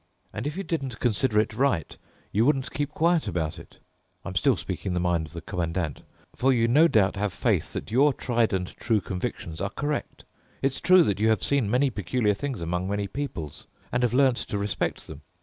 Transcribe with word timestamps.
And 0.33 0.47
if 0.47 0.57
you 0.57 0.63
didn't 0.63 0.99
consider 0.99 1.39
it 1.39 1.53
right, 1.53 1.95
you 2.31 2.43
wouldn't 2.43 2.71
keep 2.73 2.89
quiet 2.89 3.27
about 3.27 3.59
it—I'm 3.59 4.33
still 4.33 4.55
speaking 4.55 4.95
the 4.95 4.99
mind 4.99 5.27
of 5.27 5.33
the 5.33 5.41
Commandant—for 5.41 6.51
you 6.51 6.67
no 6.67 6.87
doubt 6.87 7.17
have 7.17 7.31
faith 7.31 7.71
that 7.73 7.91
your 7.91 8.11
tried 8.11 8.51
and 8.51 8.65
true 8.77 8.99
convictions 8.99 9.61
are 9.61 9.69
correct. 9.69 10.23
It's 10.63 10.81
true 10.81 11.03
that 11.03 11.19
you 11.19 11.29
have 11.29 11.43
seen 11.43 11.69
many 11.69 11.91
peculiar 11.91 12.33
things 12.33 12.61
among 12.61 12.89
many 12.89 13.07
peoples 13.07 13.67
and 13.91 14.01
have 14.01 14.15
learned 14.15 14.37
to 14.37 14.57
respect 14.57 15.05
them. 15.05 15.21